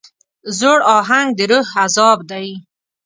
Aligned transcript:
زوړ 0.57 0.79
اهنګ 0.97 1.29
د 1.37 1.39
روح 1.49 1.67
عذاب 1.83 2.19
دی. 2.31 2.47